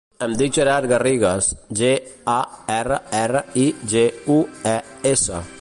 [0.27, 1.49] Em dic Gerard Garrigues:
[1.81, 1.91] ge,
[2.37, 2.39] a,
[2.79, 4.07] erra, erra, i, ge,
[4.39, 4.43] u,
[4.77, 4.79] e,
[5.17, 5.49] essa.